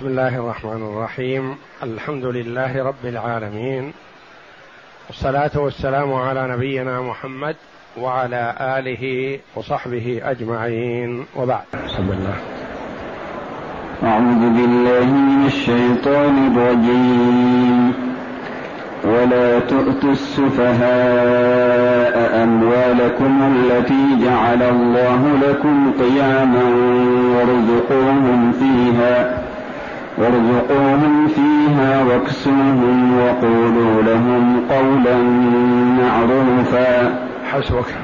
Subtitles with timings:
[0.00, 1.56] بسم الله الرحمن الرحيم.
[1.82, 3.92] الحمد لله رب العالمين.
[5.08, 7.56] والصلاة والسلام على نبينا محمد
[8.00, 11.24] وعلى آله وصحبه أجمعين.
[11.36, 11.62] وبعد.
[11.86, 12.34] بسم الله
[14.04, 17.92] أعوذ بالله من الشيطان الرجيم.
[19.04, 20.84] ولا تؤتوا السفهاء
[22.42, 26.64] أموالكم التي جعل الله لكم قياما
[27.36, 29.39] وارزقوهم فيها.
[30.20, 35.16] وارزقوهم فيها واكسوهم وقولوا لهم قولا
[36.02, 37.14] معروفا.
[37.52, 37.94] حسبك.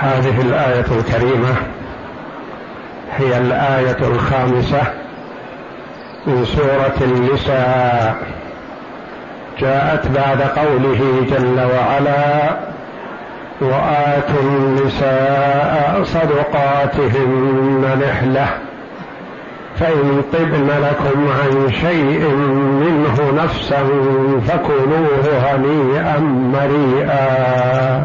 [0.00, 1.54] هذه الآية الكريمة
[3.16, 4.82] هي الآية الخامسة
[6.26, 8.16] من سورة النساء.
[9.58, 12.56] جاءت بعد قوله جل وعلا
[13.60, 18.48] وآتوا النساء صدقاتهن نحلة.
[19.80, 22.28] فإن طبن لكم عن شيء
[22.80, 23.84] منه نفسا
[24.48, 26.18] فكلوه هنيئا
[26.54, 28.04] مريئا.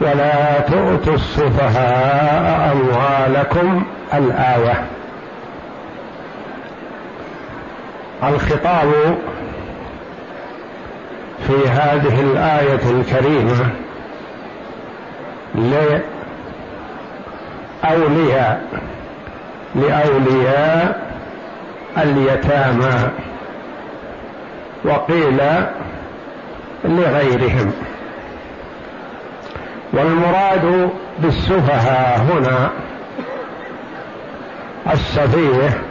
[0.00, 3.82] ولا تؤتوا السفهاء أموالكم
[4.14, 4.84] الآية.
[8.22, 8.92] الخطاب
[11.46, 13.70] في هذه الآية الكريمة
[17.84, 18.62] لأولياء
[19.80, 21.08] لأولياء
[21.96, 23.10] اليتامى
[24.84, 25.40] وقيل
[26.84, 27.72] لغيرهم.
[29.92, 32.70] والمراد بالسفهاء هنا
[34.92, 35.82] السفيه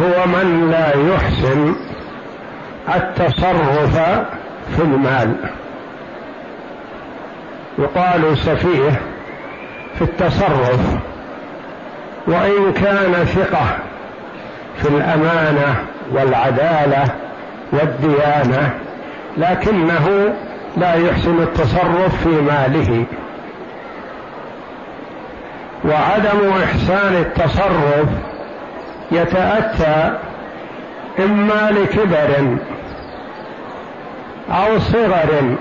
[0.00, 1.74] هو من لا يحسن
[2.94, 3.98] التصرف
[4.76, 5.36] في المال.
[7.78, 9.00] يقال سفيه
[9.98, 10.80] في التصرف
[12.26, 13.66] وإن كان ثقة
[14.82, 15.76] في الأمانة
[16.12, 17.04] والعدالة
[17.72, 18.70] والديانة
[19.36, 20.34] لكنه
[20.76, 23.04] لا يحسن التصرف في ماله.
[25.84, 28.08] وعدم إحسان التصرف
[29.12, 30.18] يتأتى
[31.18, 32.56] إما لكبر
[34.50, 35.56] أو صغر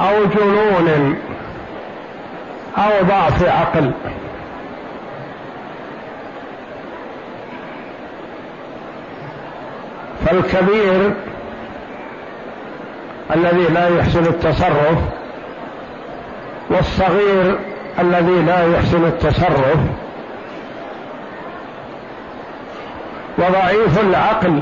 [0.00, 1.16] أو جنون
[2.78, 3.92] أو ضعف عقل.
[10.26, 11.12] فالكبير
[13.34, 14.98] الذي لا يحسن التصرف
[16.70, 17.58] والصغير
[17.98, 19.78] الذي لا يحسن التصرف
[23.38, 24.60] وضعيف العقل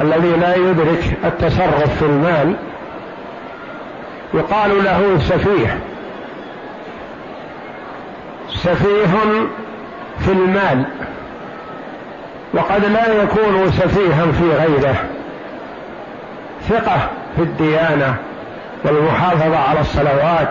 [0.00, 2.56] الذي لا يدرك التصرف في المال
[4.34, 5.78] يقال له سفيه.
[8.48, 9.14] سفيه
[10.18, 10.84] في المال.
[12.54, 14.94] وقد لا يكون سفيها في غيره.
[16.68, 18.14] ثقة في الديانة
[18.84, 20.48] والمحافظة على الصلوات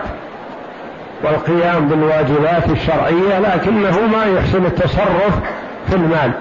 [1.22, 5.38] والقيام بالواجبات الشرعية لكنه ما يحسن التصرف
[5.88, 6.32] في المال.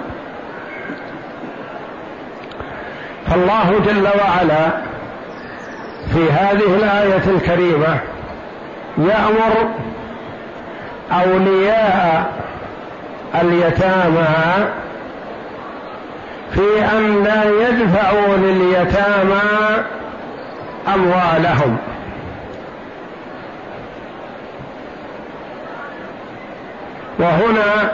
[3.28, 4.70] فالله جل وعلا
[6.14, 8.00] في هذه الآية الكريمة
[8.98, 9.70] يأمر
[11.12, 12.32] أولياء
[13.42, 14.68] اليتامى
[16.54, 19.42] في أن لا يدفعوا لليتامى
[20.94, 21.78] أموالهم.
[27.20, 27.92] وهنا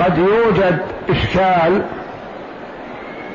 [0.00, 0.78] قد يوجد
[1.10, 1.82] إشكال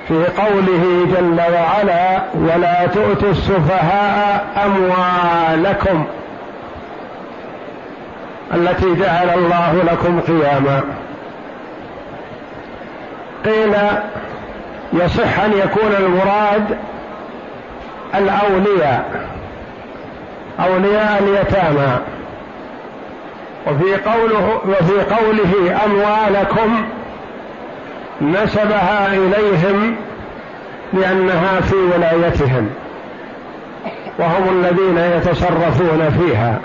[0.08, 6.06] في قوله جل وعلا ولا تؤتوا السفهاء أموالكم
[8.54, 10.82] التي جعل الله لكم قياما.
[13.46, 13.74] قيل
[14.94, 16.78] يصح أن يكون المراد
[18.16, 19.26] الأولياء
[20.60, 22.00] أولياء اليتامى.
[23.68, 26.86] وفي قوله وفي قوله أموالكم
[28.22, 29.96] نسبها إليهم
[30.94, 32.70] لأنها في ولايتهم
[34.20, 36.59] وهم الذين يتصرفون فيها.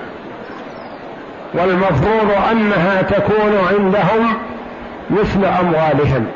[1.55, 4.35] والمفروض أنها تكون عندهم
[5.11, 6.27] مثل أموالهم.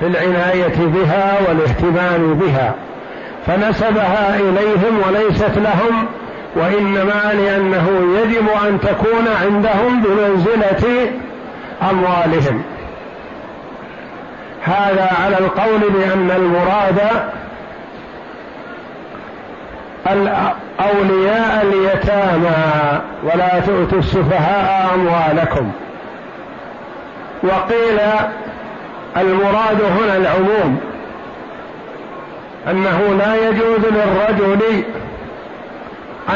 [0.00, 2.74] في العنايه بها والاهتمام بها
[3.46, 6.06] فنسبها إليهم وليست لهم
[6.56, 7.88] وإنما لأنه
[8.22, 11.10] يجب أن تكون عندهم بمنزلة
[11.90, 12.62] أموالهم.
[14.64, 17.00] هذا على القول بأن المراد
[20.80, 25.70] أولياء اليتامى ولا تؤتوا السفهاء أموالكم.
[27.42, 28.00] وقيل
[29.16, 30.80] المراد هنا العموم
[32.70, 34.82] أنه لا يجوز للرجل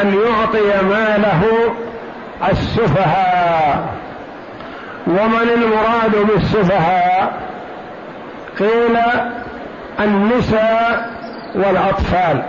[0.01, 1.43] أن يعطي ماله
[2.51, 3.85] السفهاء.
[5.07, 7.31] ومن المراد بالسفهاء؟
[8.59, 8.97] قيل
[9.99, 11.09] النساء
[11.55, 12.41] والأطفال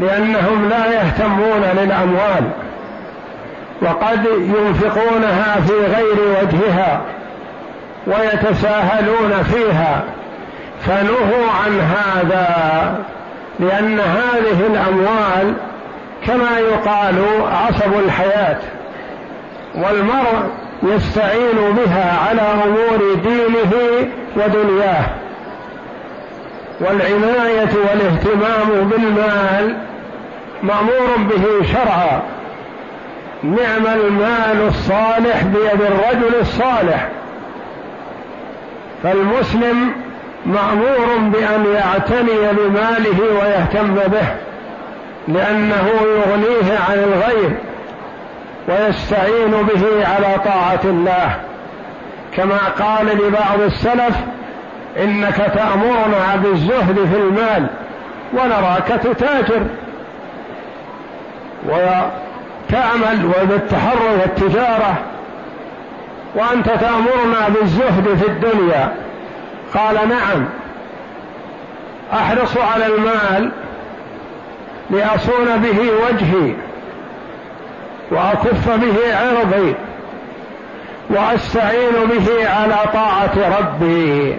[0.00, 2.44] لأنهم لا يهتمون للأموال
[3.82, 7.00] وقد ينفقونها في غير وجهها.
[8.06, 10.04] ويتساهلون فيها.
[10.86, 12.94] فنهوا عن هذا
[13.60, 15.54] لأن هذه الأموال
[16.26, 18.58] كما يقال عصب الحياة
[19.74, 20.50] والمرء
[20.82, 23.72] يستعين بها على أمور دينه
[24.36, 25.04] ودنياه.
[26.80, 29.76] والعناية والاهتمام بالمال
[30.62, 32.22] مأمور به شرعا.
[33.42, 37.08] نعم المال الصالح بيد الرجل الصالح.
[39.02, 39.92] فالمسلم
[40.46, 44.28] مأمور بأن يعتني بماله ويهتم به
[45.28, 47.50] لأنه يغنيه عن الغير
[48.68, 51.36] ويستعين به على طاعة الله.
[52.36, 54.16] كما قال لبعض السلف
[55.04, 57.66] إنك تأمرنا بالزهد في المال
[58.32, 59.62] ونراك تتاجر.
[61.68, 64.98] وتعمل وبالتحرر والتجارة
[66.34, 68.92] وأنت تأمرنا بالزهد في الدنيا.
[69.74, 70.48] قال نعم.
[72.12, 73.52] أحرص على المال
[74.90, 76.54] لأصون به وجهي
[78.10, 79.74] وأكف به عرضي
[81.10, 84.36] وأستعين به على طاعة ربي.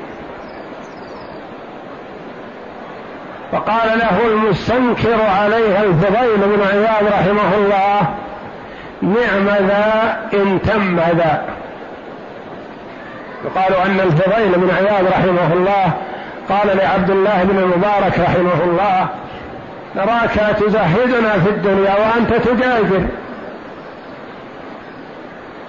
[3.51, 8.01] فقال له المستنكر عليها الفضيل بن عياض رحمه الله
[9.01, 11.60] نعم ذا إن تم ذا.
[13.45, 15.93] يقال أن الفضيل بن عياض رحمه الله
[16.49, 19.07] قال لعبد الله بن المبارك رحمه الله
[19.95, 23.05] نراك تزهدنا في الدنيا وأنت تجاجر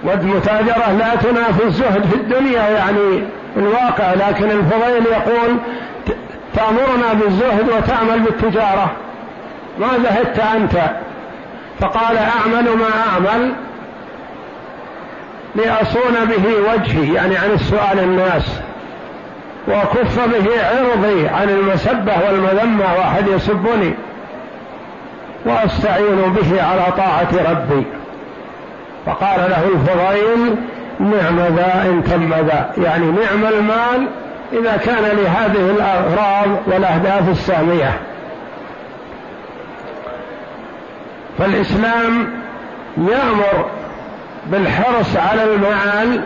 [0.05, 3.25] والمتاجرة لا تنافي الزهد في الدنيا يعني
[3.57, 5.57] الواقع لكن الفضيل يقول
[6.55, 8.91] تأمرنا بالزهد وتعمل بالتجارة.
[9.81, 10.73] ما زهدت أنت؟
[11.81, 13.53] فقال أعمل ما أعمل
[15.55, 18.61] لأصون به وجهي يعني عن السؤال الناس.
[19.69, 23.95] وأكف به عرضي عن المسبة والمذمة واحد يسبني.
[25.47, 27.87] وأستعين به على طاعة ربي.
[29.07, 30.57] فقال له الفضيل
[31.01, 32.73] نعم ذا إن تم ذا.
[32.79, 34.09] يعني نعم المال
[34.53, 37.99] إذا كان لهذه الأغراض والأهداف السامية.
[41.39, 42.31] فالإسلام
[42.99, 43.67] يأمر
[44.47, 46.23] بالحرص على المال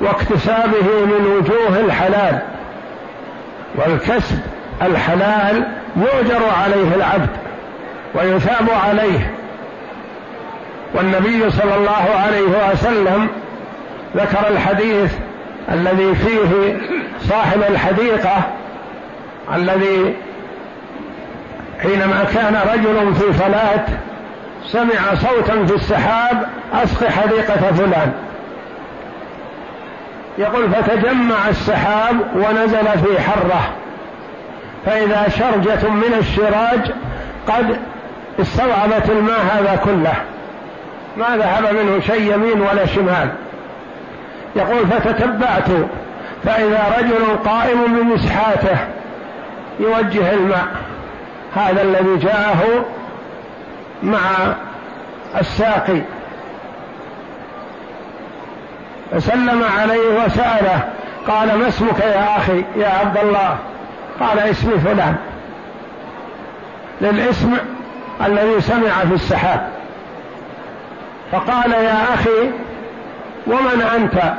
[0.00, 2.38] واكتسابه من وجوه الحلال.
[3.76, 4.38] والكسب
[4.82, 5.66] الحلال
[5.96, 7.30] يؤجر عليه العبد
[8.14, 9.32] ويثاب عليه.
[10.94, 13.28] والنبي صلى الله عليه وسلم
[14.16, 15.12] ذكر الحديث
[15.72, 16.78] الذي فيه
[17.28, 18.42] صاحب الحديقة
[19.54, 20.14] الذي
[21.82, 23.84] حينما كان رجل في فلاة
[24.66, 28.12] سمع صوتا في السحاب أسق حديقة فلان.
[30.38, 33.68] يقول فتجمع السحاب ونزل في حرة.
[34.86, 36.92] فإذا شرجة من الشراج
[37.48, 37.76] قد
[38.40, 40.14] استوعبت الماء هذا كله.
[41.16, 43.28] ما ذهب منه شيء يمين ولا شمال.
[44.56, 45.68] يقول فتتبعت.
[46.44, 48.76] فإذا رجل قائم بمسحاته
[49.80, 50.66] يوجه الماء.
[51.56, 52.84] هذا الذي جاءه
[54.02, 54.20] مع
[55.40, 56.00] الساقي.
[59.12, 60.80] فسلم عليه وسأله
[61.28, 63.56] قال ما اسمك يا أخي؟ يا عبد الله.
[64.20, 65.16] قال اسمي فلان.
[67.00, 67.56] للاسم
[68.26, 69.68] الذي سمع في السحاب.
[71.32, 72.50] فقال يا أخي
[73.46, 74.34] ومن أنت؟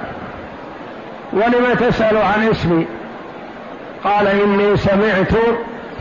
[1.33, 2.85] ولم تسأل عن اسمي؟
[4.03, 5.33] قال إني سمعت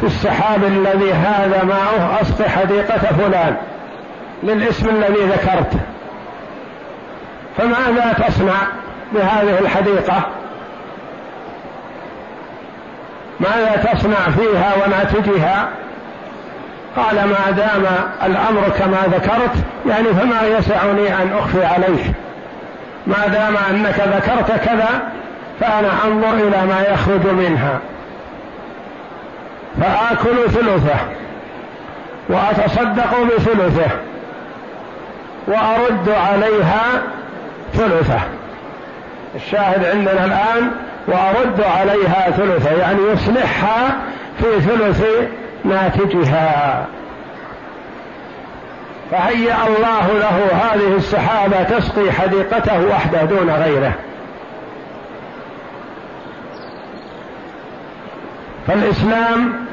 [0.00, 3.56] في السحاب الذي هذا ماؤه أسقي حديقة فلان
[4.42, 5.80] للاسم الذي ذكرته
[7.56, 8.56] فماذا تصنع
[9.12, 10.22] بهذه الحديقة؟
[13.40, 15.68] ماذا تصنع فيها وناتجها
[16.96, 17.84] قال ما دام
[18.24, 19.54] الأمر كما ذكرت
[19.86, 22.12] يعني فما يسعني أن أخفي عليك.
[23.06, 25.02] ما دام أنك ذكرت كذا
[25.60, 27.78] فأنا أنظر إلى ما يخرج منها.
[29.80, 30.98] فاكل ثلثه
[32.28, 33.90] وأتصدق بثلثه
[35.48, 37.02] وأرد عليها
[37.74, 38.20] ثلثه.
[39.34, 40.70] الشاهد عندنا الآن
[41.08, 43.96] وأرد عليها ثلثه يعني يصلحها
[44.38, 45.04] في ثلث
[45.64, 46.86] ناتجها.
[49.10, 53.92] فهيأ الله له هذه السحابة تسقي حديقته وحده دون غيره.
[58.66, 59.66] فالإسلام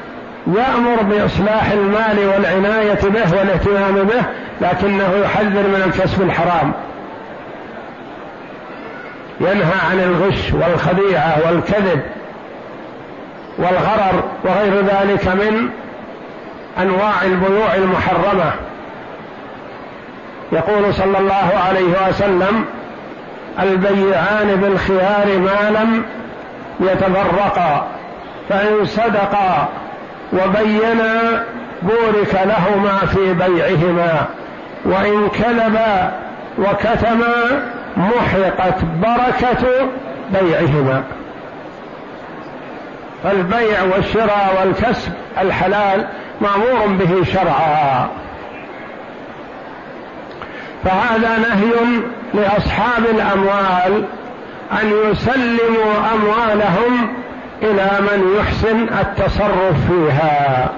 [0.46, 4.22] يأمر بإصلاح المال والعناية به والاهتمام به
[4.60, 6.72] لكنه يحذر من الكسب الحرام.
[9.40, 12.00] ينهى عن الغش والخديعة والكذب
[13.58, 15.68] والغرر وغير ذلك من
[16.82, 18.52] أنواع البيوع المحرمة.
[20.52, 22.64] يقول صلى الله عليه وسلم
[23.62, 26.02] البيعان بالخيار ما لم
[26.80, 27.86] يتفرقا
[28.48, 29.68] فإن صدقا
[30.32, 31.44] وبينا
[31.82, 34.26] بورك لهما في بيعهما
[34.84, 36.12] وإن كذبا
[36.58, 37.62] وكتما
[37.96, 39.88] محقت بركة
[40.30, 41.02] بيعهما.
[43.22, 46.06] فالبيع والشراء والكسب الحلال
[46.40, 48.08] مأمور به شرعا.
[50.84, 52.00] فهذا نهي
[52.34, 54.04] لأصحاب الأموال
[54.72, 57.23] أن يسلموا أموالهم
[57.64, 60.68] إلى من يحسن التصرف فيها.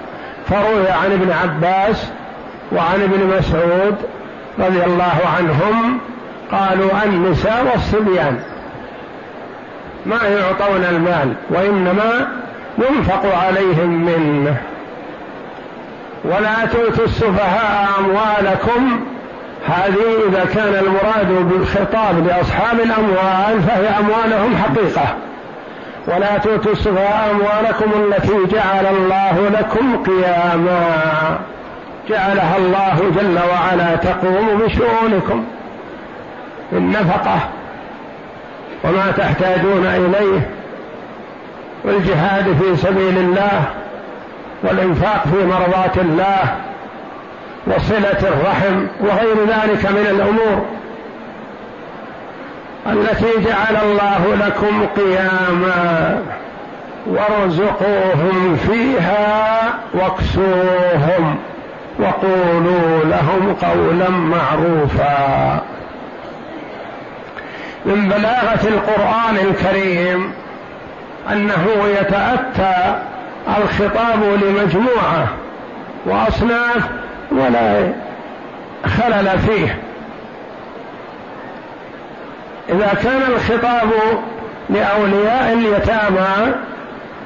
[0.49, 2.11] فروي عن ابن عباس
[2.73, 3.97] وعن ابن مسعود
[4.59, 5.99] رضي الله عنهم
[6.53, 8.41] قالوا النساء والصبيان
[10.07, 12.29] ما يعطون المال وإنما
[12.79, 14.57] ينفق عليهم منه.
[16.25, 19.01] ولا تؤتوا السفهاء أموالكم.
[19.67, 25.15] هذه إذا كان المراد بالخطاب لأصحاب الأموال فهي أموالهم حقيقة.
[26.07, 31.39] ولا تؤتوا السفهاء أموالكم التي جعل الله لكم قياما.
[32.09, 35.45] جعلها الله جل وعلا تقوم بشؤونكم.
[36.73, 37.39] النفقه
[38.85, 40.51] وما تحتاجون إليه.
[41.85, 43.65] والجهاد في سبيل الله.
[44.63, 46.57] والإنفاق في مرضاه الله.
[47.67, 50.67] وصلة الرحم وغير ذلك من الأمور.
[52.93, 56.23] التي جعل الله لكم قياما
[57.07, 59.57] وارزقوهم فيها
[59.95, 61.39] واكسوهم
[61.99, 65.61] وقولوا لهم قولا معروفا.
[67.87, 70.33] من بلاغة القرآن الكريم
[71.33, 71.67] أنه
[72.01, 72.95] يتأتى
[73.59, 75.27] الخطاب لمجموعة
[76.07, 76.89] وأصناف
[77.33, 77.93] ولا
[78.87, 79.86] خلل فيه.
[82.69, 83.91] إذا كان الخطاب
[84.71, 86.55] لأولياء اليتامى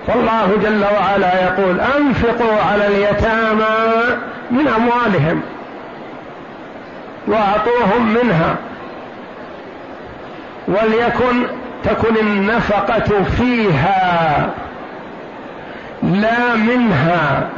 [0.06, 4.16] فالله جل وعلا يقول أنفقوا على اليتامى
[4.50, 5.42] من أموالهم
[7.26, 8.56] وأعطوهم منها.
[10.68, 11.46] وليكن
[11.84, 14.48] تكن النفقة فيها
[16.02, 17.48] لا منها.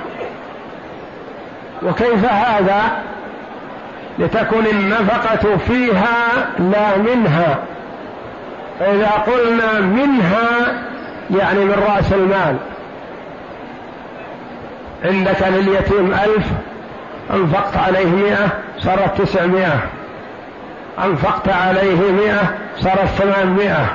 [1.83, 2.83] وكيف هذا؟
[4.19, 7.59] لتكن النفقة فيها لا منها.
[8.83, 10.83] فإذا قلنا منها
[11.31, 12.57] يعني من رأس المال.
[15.05, 16.47] عندك لليتيم ألف
[17.35, 18.49] أنفقت عليه مئة
[18.79, 19.81] صارت تسعمائة
[21.05, 23.87] أنفقت عليه مئة صارت ثمانمائة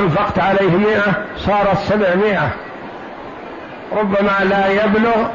[0.00, 2.48] أنفقت عليه مئة صارت سبعمائة
[3.92, 5.26] ربما لا يبلغ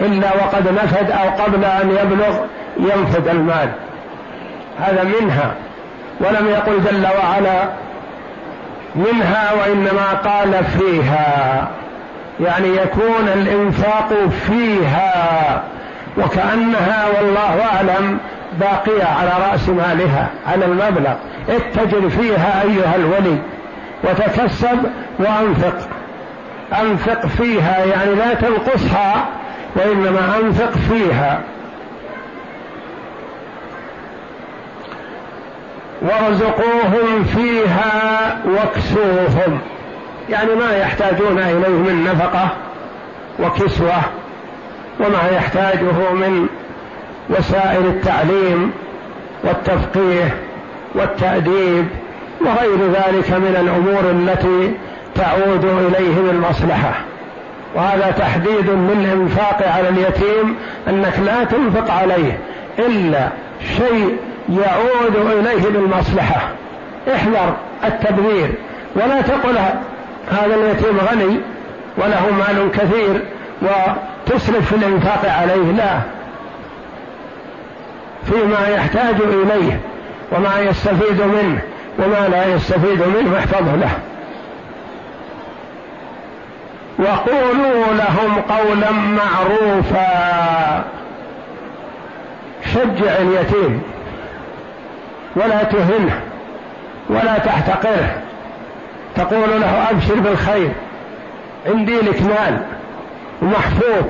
[0.00, 2.36] إلا وقد نفد أو قبل أن يبلغ
[2.76, 3.68] ينفد المال.
[4.80, 5.54] هذا منها.
[6.20, 7.68] ولم يقل جل وعلا
[8.94, 11.68] منها وإنما قال فيها.
[12.40, 14.12] يعني يكون الإنفاق
[14.46, 15.62] فيها
[16.18, 18.18] وكأنها والله أعلم
[18.60, 21.14] باقية على رأس مالها على المبلغ.
[21.48, 23.38] اتجر فيها أيها الولي
[24.04, 24.78] وتكسب
[25.18, 25.88] وأنفق.
[26.80, 29.24] أنفق فيها يعني لا تنقصها
[29.76, 31.40] وإنما أنفق فيها.
[36.04, 39.58] وارزقوهم فيها واكسوهم.
[40.30, 42.48] يعني ما يحتاجون إليه من نفقة
[43.40, 44.02] وكسوة
[45.00, 46.46] وما يحتاجه من
[47.30, 48.72] وسائل التعليم
[49.44, 50.34] والتفقيه
[50.94, 51.86] والتأديب
[52.40, 54.74] وغير ذلك من الأمور التي
[55.14, 56.92] تعود إليه بالمصلحة.
[57.74, 60.56] وهذا تحديد للإنفاق على اليتيم
[60.88, 62.38] أنك لا تنفق عليه
[62.78, 63.28] إلا
[63.76, 64.16] شيء
[64.48, 66.48] يعود إليه بالمصلحة.
[67.14, 68.54] احذر التبذير
[68.96, 69.58] ولا تقل
[70.30, 71.40] هذا اليتيم غني
[71.96, 73.20] وله مال كثير
[74.26, 76.00] تسرف في الإنفاق عليه لا.
[78.24, 79.80] فيما يحتاج إليه
[80.32, 81.58] وما يستفيد منه
[81.98, 83.90] وما لا يستفيد منه احفظه له.
[86.98, 90.84] وقولوا لهم قولا معروفا.
[92.74, 93.82] شجع اليتيم.
[95.36, 96.20] ولا تهنه
[97.10, 98.22] ولا تحتقره
[99.16, 100.72] تقول له أبشر بالخير
[101.66, 102.58] عندي لك مال
[103.42, 104.04] ومحفوظ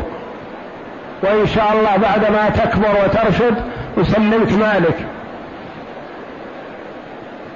[1.23, 3.55] وإن شاء الله بعد ما تكبر وترشد
[4.01, 4.97] اسلمك مالك.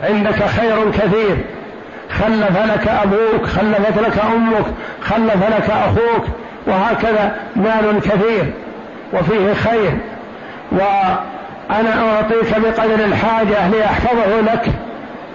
[0.02, 1.36] عندك خير كثير.
[2.10, 4.66] خلف لك أبوك خلفت لك أمك
[5.02, 6.24] خلف لك أخوك
[6.66, 8.52] وهكذا مال كثير
[9.12, 9.98] وفيه خير.
[11.70, 14.66] وأنا أعطيك بقدر الحاجة لاحفظه لك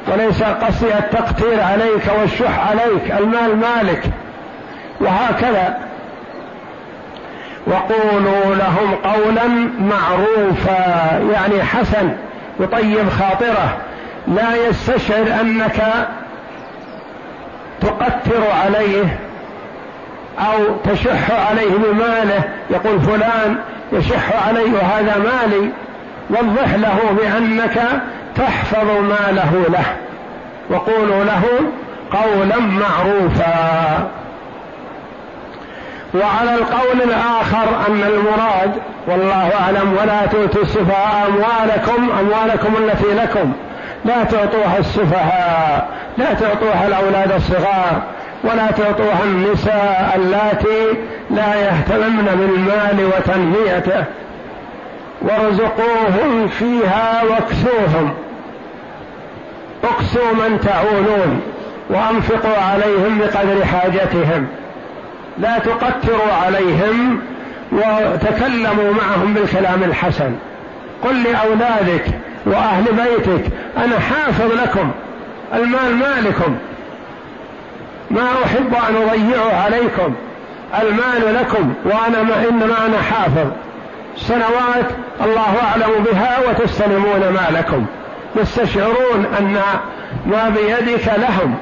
[0.08, 4.04] وليس قصدي التقتير عليك والشح عليك المال مالك.
[5.02, 5.78] وهكذا.
[7.68, 9.48] وقولوا لهم قولا
[9.80, 12.16] معروفا يعني حسن
[12.60, 13.78] يطيب خاطره.
[14.28, 16.08] لا يستشعر أنك
[17.82, 19.20] تقتر عليه
[20.40, 23.56] أو تشح عليه بماله يقول فلان
[23.92, 25.70] يشح علي وهذا مالي.
[26.30, 27.82] وضح له بأنك
[28.36, 29.86] تحفظ ماله له
[30.70, 31.44] وقولوا له
[32.12, 34.10] قولا معروفا.
[36.14, 38.72] وعلى القول الآخر أن المراد
[39.08, 43.54] والله أعلم ولا تؤتوا السفهاء أموالكم أموالكم التي لكم.
[44.06, 45.88] لا تعطوها السفهاء
[46.18, 48.02] لا تعطوها الأولاد الصغار
[48.44, 50.98] ولا تعطوها النساء اللاتي
[51.30, 54.06] لا يهتممن بالمال وتنميته.
[55.24, 58.14] وارزقوهم فيها واكسوهم.
[59.84, 61.42] اكسوا من تعولون
[61.90, 64.48] وانفقوا عليهم بقدر حاجتهم.
[65.38, 67.22] لا تقتروا عليهم
[67.72, 70.36] وتكلموا معهم بالكلام الحسن.
[71.04, 72.06] قل لأولادك
[72.46, 74.92] وأهل بيتك أنا حافظ لكم
[75.54, 76.56] المال مالكم.
[78.12, 80.14] ما أحب أن أضيعه عليكم
[80.82, 83.48] المال لكم وأنا ما إنما أنا حافظ.
[84.18, 84.86] سنوات
[85.26, 87.86] الله أعلم بها وتستلمون مالكم
[88.36, 89.62] يستشعرون أن
[90.26, 91.56] ما بيدك لهم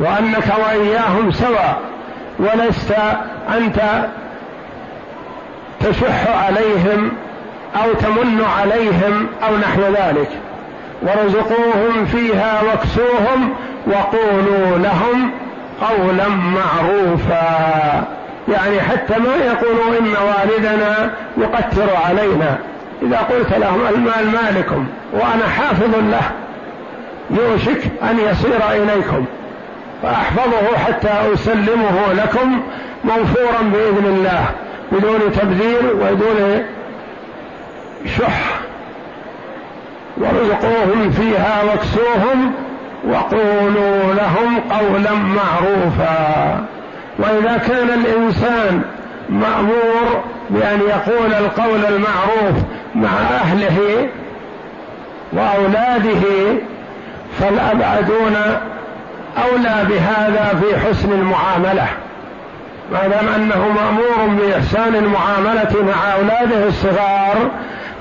[0.00, 1.80] وأنك وإياهم سواء
[2.38, 2.94] ولست
[3.56, 3.80] أنت
[5.80, 7.12] تشح عليهم
[7.84, 10.28] أو تمن عليهم أو نحو ذلك.
[11.02, 13.54] وارزقوهم فيها واكسوهم
[13.86, 15.30] وقولوا لهم
[15.80, 18.04] قولا معروفا.
[18.48, 22.58] يعني حتى ما يقولوا إن والدنا يقتر علينا.
[23.02, 26.30] إذا قلت لهم المال مالكم وأنا حافظ له
[27.30, 29.24] يوشك أن يصير إليكم.
[30.02, 32.60] فأحفظه حتى أسلمه لكم
[33.04, 34.44] موفورا بإذن الله
[34.92, 36.64] بدون تبذير وبدون
[38.18, 38.60] شح.
[40.16, 42.52] وارزقوهم فيها واكسوهم
[43.08, 46.64] وقولوا لهم قولا معروفا.
[47.18, 48.82] وإذا كان الإنسان
[49.28, 52.56] مأمور بأن يقول القول المعروف
[52.94, 53.08] مع
[53.42, 54.08] أهله
[55.32, 56.54] وأولاده
[57.40, 58.36] فالأبعدون
[59.44, 61.86] أولى بهذا في حسن المعاملة.
[62.92, 67.50] ما دام أنه مأمور بإحسان المعاملة مع أولاده الصغار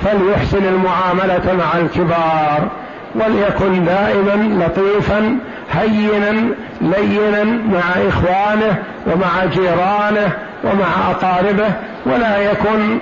[0.03, 2.67] فليحسن المعاملة مع الكبار.
[3.15, 5.37] وليكن دائما لطيفا
[5.71, 6.49] هينا
[6.81, 10.31] لينا مع إخوانه ومع جيرانه
[10.63, 11.73] ومع أقاربه
[12.05, 12.99] ولا يكن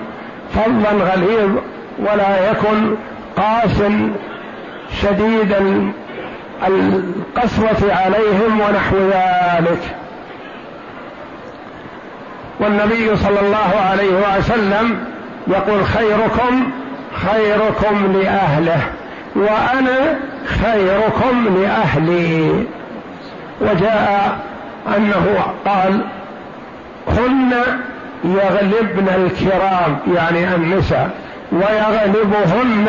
[0.54, 1.52] فظا غليظ
[1.99, 2.95] ولا يكن
[3.38, 3.84] قاس
[5.02, 5.56] شديد
[6.67, 9.95] القسوة عليهم ونحو ذلك.
[12.60, 14.99] والنبي صلى الله عليه وسلم
[15.47, 16.71] يقول خيركم
[17.13, 18.82] خيركم لأهله.
[19.35, 22.65] وأنا خيركم لأهلي.
[23.61, 24.37] وجاء
[24.97, 26.01] أنه قال
[27.07, 27.53] هن
[28.23, 31.09] يغلبن الكرام يعني النساء
[31.51, 32.87] ويغلبهن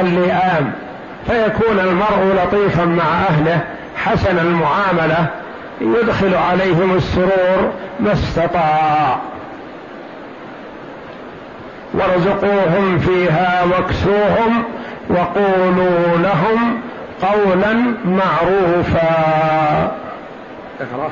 [0.00, 0.72] اللئام
[1.26, 3.60] فيكون المرء لطيفا مع أهله
[3.96, 5.26] حسن المعاملة
[5.80, 9.18] يدخل عليهم السرور ما استطاع.
[11.94, 14.64] وارزقوهم فيها واكسوهم
[15.10, 16.80] وقولوا لهم
[17.22, 19.10] قولا معروفا.
[20.80, 21.10] اقرأ.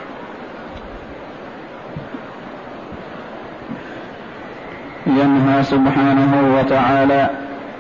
[5.07, 7.31] ينهى سبحانه وتعالى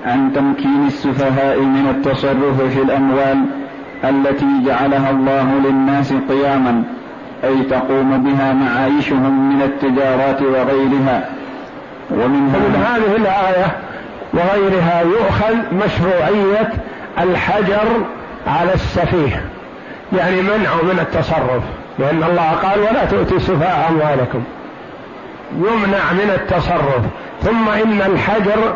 [0.07, 3.44] عن تمكين السفهاء من التصرف في الأموال
[4.04, 6.83] التي جعلها الله للناس قياما
[7.44, 11.28] أي تقوم بها معايشهم من التجارات وغيرها.
[12.11, 13.88] ومنها ومن هذه الآية
[14.35, 16.73] وغيرها يؤخذ مشروعية
[17.19, 17.88] الحجر
[18.47, 19.45] على السفيه
[20.19, 21.62] يعني منعه من التصرف
[21.99, 24.45] لأن الله قال ولا تؤتوا السفهاء أموالكم.
[25.57, 27.03] يمنع من التصرف
[27.43, 28.75] ثم إن الحجر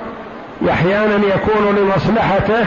[0.70, 2.66] أحيانا يكون لمصلحته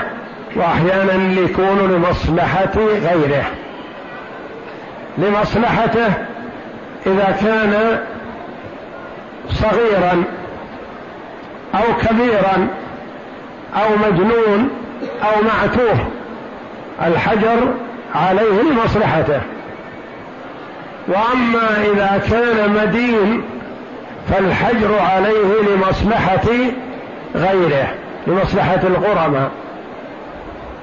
[0.55, 3.43] وأحيانا يكون لمصلحة غيره.
[5.17, 6.13] لمصلحته
[7.05, 7.99] إذا كان
[9.49, 10.23] صغيرا
[11.75, 12.67] أو كبيرا
[13.75, 14.69] أو مجنون
[15.23, 16.07] أو معتوه
[17.07, 17.73] الحجر
[18.15, 19.41] عليه لمصلحته
[21.07, 23.41] وأما إذا كان مدين
[24.29, 26.47] فالحجر عليه لمصلحة
[27.35, 27.87] غيره
[28.27, 29.51] لمصلحة الغرماء.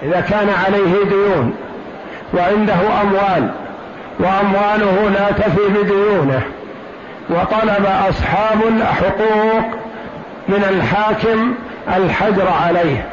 [0.02, 1.54] إذا كان عليه ديون
[2.34, 3.50] وعنده أموال
[4.18, 6.42] وأمواله لا تفي بديونه
[7.30, 9.81] وطلب أصحاب الحقوق
[10.48, 11.54] من الحاكم
[11.96, 13.06] الحجر عليه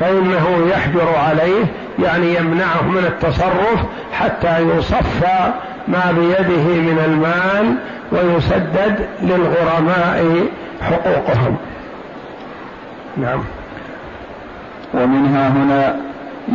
[0.00, 1.64] فإنه يحجر عليه
[1.98, 5.52] يعني يمنعه من التصرف حتى يصفى
[5.88, 7.74] ما بيده من المال
[8.12, 10.46] ويسدد للغرماء
[10.82, 11.56] حقوقهم.
[13.16, 13.40] نعم.
[14.94, 15.96] ومنها هنا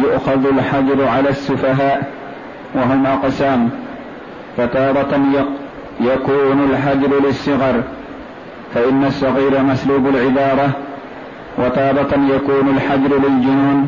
[0.04, 2.12] يؤخذ الحجر على السفهاء
[2.76, 3.70] وهم أقسام
[4.58, 5.20] فتارة
[6.02, 7.84] يكون الحجر للصغر.
[8.74, 10.70] فإن الصغير مسلوب العبارة
[11.58, 13.88] وتارة يكون الحجر للجنون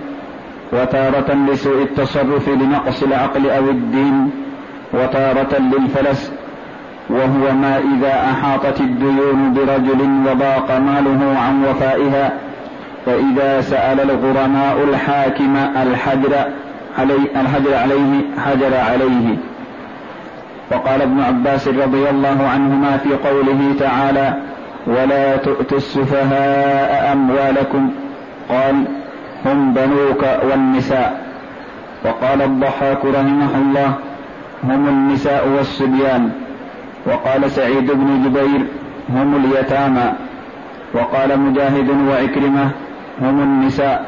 [0.73, 4.31] وتارة لسوء التصرف لنقص العقل أو الدين
[4.93, 6.31] وتارة للفلس
[7.09, 12.33] وهو ما إذا أحاطت الديون برجل وضاق ماله عن وفائها
[13.05, 16.35] فإذا سأل الغرماء الحاكم الحجر
[16.97, 19.37] علي الحجر عليه حجر عليه.
[20.71, 24.33] وقال ابن عباس رضي الله عنهما في قوله تعالى
[24.87, 27.89] ولا تؤتوا السفهاء أموالكم.
[28.49, 28.85] قال
[29.45, 31.25] هم بنوك والنساء.
[32.05, 33.93] وقال الضحاك رحمه الله
[34.63, 36.29] هم النساء والصبيان.
[37.05, 38.65] وقال سعيد بن جبير
[39.09, 40.13] هم اليتامى.
[40.93, 42.69] وقال مجاهد وعكرمة
[43.21, 44.05] هم النساء.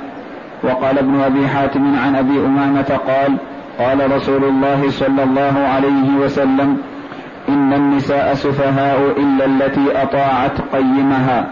[0.64, 3.38] وقال ابن أبي حاتم عن أبي أمامة قال
[3.80, 6.78] قال رسول الله صلى الله عليه وسلم
[7.50, 11.48] إن النساء سفهاء إلا التي أطاعت قيمها.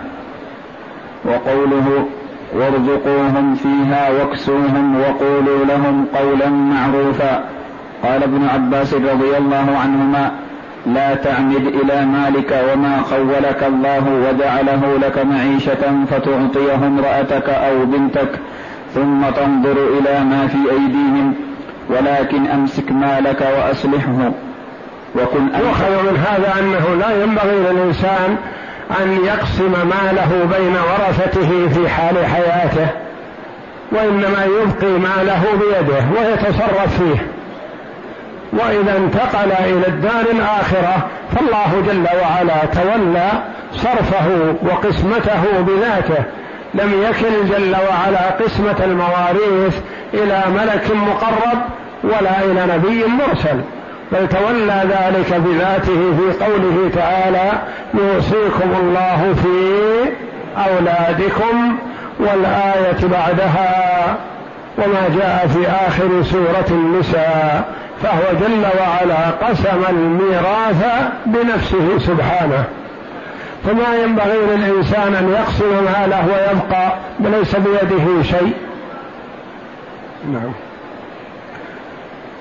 [1.26, 2.06] وقوله
[2.56, 7.44] وارزقوهم فيها واكسوهم وقولوا لهم قولا معروفا.
[8.04, 10.32] قال ابن عباس رضي الله عنهما
[10.86, 18.40] لا تعمد إلى مالك وما خولك الله وجعله لك معيشة فتعطيه امرأتك أو بنتك
[18.94, 21.34] ثم تنظر إلى ما في أيديهم
[21.90, 24.32] ولكن أمسك مالك وأصلحه.
[25.16, 28.38] وكن يؤخذ من هذا أنه لا ينبغي للإنسان
[29.02, 32.88] أن يقسم ماله بين ورثته في حال حياته
[33.92, 37.28] وإنما يبقي ماله بيده ويتصرف فيه.
[38.54, 43.30] وإذا انتقل إلى الدار الآخرة فالله جل وعلا تولى
[43.74, 46.24] صرفه وقسمته بذاته.
[46.74, 49.76] لم يكل جل وعلا قسمة المواريث
[50.14, 51.62] إلى ملك مقرب
[52.04, 53.62] ولا إلى نبي مرسل.
[54.12, 57.52] بل تولى ذلك بذاته في قوله تعالى
[57.94, 59.86] يوصيكم الله في
[60.58, 61.78] أولادكم
[62.20, 64.18] والآية بعدها
[64.78, 67.66] وما جاء في آخر سورة النساء
[68.04, 70.86] فهو جل وعلا قسم الميراث
[71.26, 72.64] بنفسه سبحانه.
[73.66, 78.54] فما ينبغي للإنسان أن يقسم ماله ويبقى وليس بيده شيء.
[80.32, 80.52] نعم.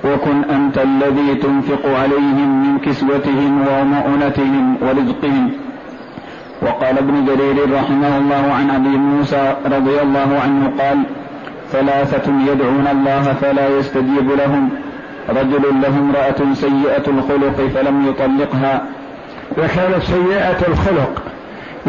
[0.05, 5.51] وكن أنت الذي تنفق عليهم من كسوتهم ومؤونتهم ورزقهم.
[6.63, 11.03] وقال ابن جرير رحمه الله عن أبي موسى رضي الله عنه قال
[11.73, 14.71] ثلاثة يدعون الله فلا يستجيب لهم.
[15.29, 18.83] رجل له امرأة سيئة الخلق فلم يطلقها.
[19.59, 21.23] وكانت سيئة الخلق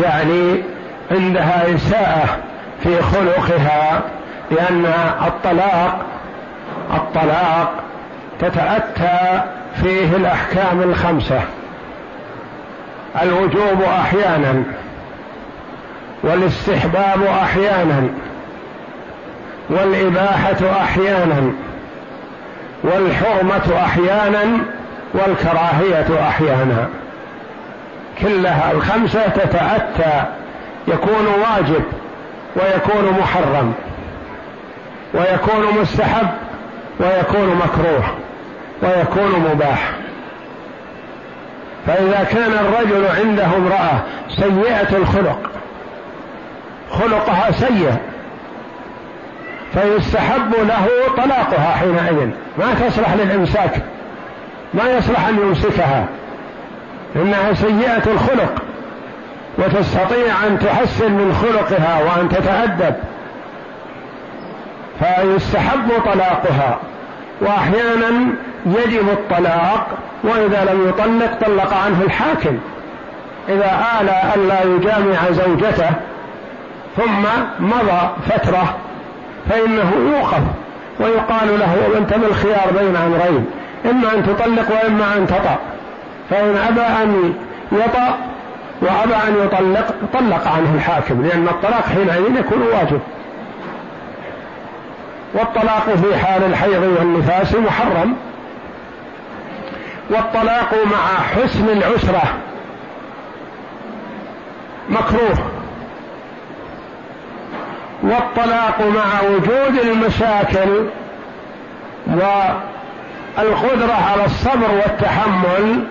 [0.04, 0.64] يعني
[1.12, 2.38] عندها إساءة
[2.84, 4.02] في خلقها
[4.52, 4.86] لأن
[5.28, 6.06] الطلاق
[6.96, 7.85] الطلاق
[8.40, 9.42] تتأتى
[9.82, 11.42] فيه الأحكام الخمسة.
[13.22, 14.64] الوجوب أحيانا
[16.24, 18.10] والاستحباب أحيانا
[19.70, 21.52] والإباحة أحيانا
[22.84, 24.58] والحرمة أحيانا
[25.14, 26.88] والكراهية أحيانا.
[28.22, 30.24] كلها الخمسة تتأتى
[30.88, 31.84] يكون واجب
[32.56, 33.74] ويكون محرم
[35.14, 36.28] ويكون مستحب
[37.00, 38.25] ويكون مكروه.
[38.82, 39.92] ويكون مباح.
[41.88, 45.40] فإذا كان الرجل عنده امرأة سيئة الخلق
[46.92, 47.96] خلقها سيء
[49.74, 52.30] فيستحب له طلاقها حينئذ.
[52.58, 53.82] ما تصلح للإمساك
[54.74, 56.06] ما يصلح أن يمسكها.
[57.16, 58.62] إنها سيئة الخلق
[59.58, 62.96] وتستطيع أن تحسن من خلقها وأن تتأدب.
[65.00, 66.80] فيستحب طلاقها
[67.42, 68.36] وأحيانا
[68.66, 69.88] يجب الطلاق
[70.24, 72.58] وإذا لم يطلق طلق عنه الحاكم.
[73.50, 75.90] إذا آل ألا يجامع زوجته
[76.98, 77.26] ثم
[77.60, 78.76] مضى فترة
[79.50, 80.42] فإنه يوقف
[81.00, 83.46] ويقال له أنت بالخيار بين أمرين؟
[83.86, 85.58] إما أن تطلق وإما أن تطأ.
[86.30, 87.34] فإن أبى أن
[87.72, 88.18] يطأ
[88.82, 93.00] وأبى أن يطلق طلق عنه الحاكم لأن الطلاق حينئذ يكون واجب.
[95.34, 98.16] والطلاق في حال الحيض والنفاس محرم.
[100.10, 102.24] والطلاق مع حسن العسرة.
[104.90, 105.38] مكروه.
[108.04, 110.86] والطلاق مع وجود المشاكل
[112.08, 115.84] والقدرة على الصبر والتحمل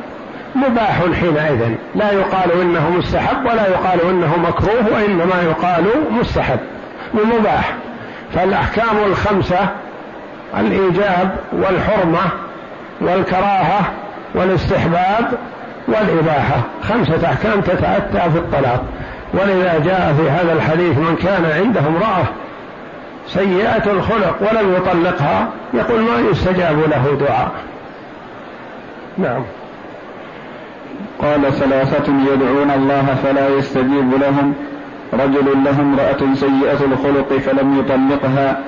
[0.54, 1.74] مباح حينئذ.
[1.94, 6.58] لا يقال إنه مستحب ولا يقال إنه مكروه وإنما يقال مستحب
[7.14, 7.74] ومباح
[8.34, 9.68] فالأحكام الخمسة
[10.58, 12.20] الإيجاب والحرمة
[13.00, 13.80] والكراهة
[14.34, 15.38] والاستحباب
[15.88, 16.56] والإباحة.
[16.82, 18.84] خمسة أحكام تتأتى في الطلاق.
[19.34, 22.24] ولذا جاء في هذا الحديث من كان عنده امرأة
[23.26, 27.50] سيئة الخلق ولم يطلقها يقول ما يستجاب له دعاء.
[29.18, 29.42] نعم.
[31.18, 34.54] قال ثلاثة يدعون الله فلا يستجيب لهم.
[35.12, 38.60] رجل له امرأة سيئة الخلق فلم يطلقها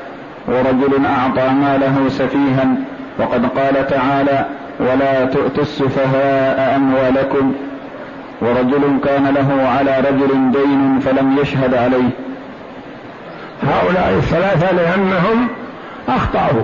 [0.48, 2.66] ورجل أعطى ماله سفيها.
[3.18, 4.46] وقد قال تعالى
[4.81, 7.53] ولا تؤتوا السفهاء أموالكم
[8.41, 12.11] ورجل كان له على رجل دين فلم يشهد عليه.
[13.62, 15.49] هؤلاء الثلاثة لأنهم
[16.09, 16.62] أخطأوا.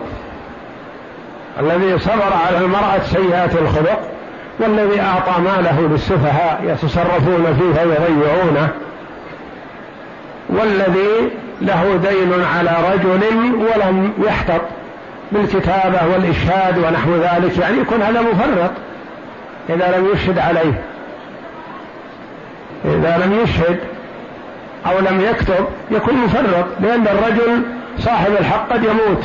[1.60, 4.00] الذي صبر على المرأة سيئة الخلق
[4.58, 8.68] والذي أعطى ماله للسفهاء يتصرفون فيه فيضيعونه
[10.48, 13.22] والذي له دين على رجل
[13.54, 14.60] ولم يحتط.
[15.32, 18.70] بالكتابة والإشهاد ونحو ذلك يعني يكون هذا مفرط
[19.68, 20.82] إذا لم يشهد عليه.
[22.84, 23.78] إذا لم يشهد
[24.86, 27.62] أو لم يكتب يكون مفرط لأن الرجل
[27.98, 29.24] صاحب الحق قد يموت.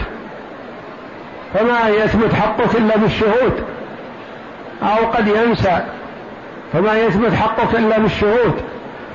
[1.54, 3.63] فما يثبت حقك إلا بالشهود؟
[4.84, 5.82] أو قد ينسى.
[6.74, 8.62] فما يثبت حقك إلا بالشهود؟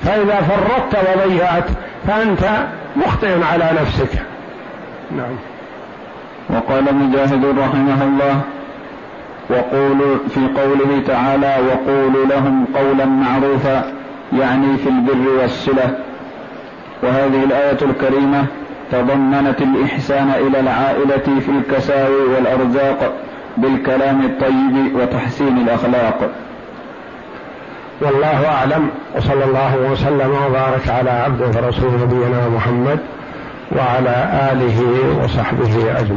[0.03, 1.65] فإذا فرطت وضيعت
[2.07, 4.21] فأنت مخطئ على نفسك.
[5.11, 5.35] نعم.
[6.53, 8.41] وقال مجاهد رحمه الله
[9.49, 13.83] وقولوا في قوله تعالى وقولوا لهم قولا معروفا
[14.39, 15.97] يعني في البر والصلة
[17.03, 18.45] وهذه الآية الكريمة
[18.91, 23.13] تضمنت الإحسان إلى العائلة في الكساوي والأرزاق
[23.57, 26.29] بالكلام الطيب وتحسين الأخلاق.
[28.01, 32.99] والله أعلم وصلى الله وسلم وبارك على عبده ورسول نبينا محمد
[33.77, 34.79] وعلى آله
[35.23, 36.13] وصحبه أجمعين.